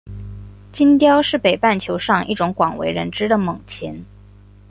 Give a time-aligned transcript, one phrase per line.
[0.73, 4.03] 金雕是北半球上一种广为人知的猛禽。